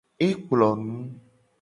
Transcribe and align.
E 0.27 0.29
kplo 0.43 0.69
nu. 0.85 0.95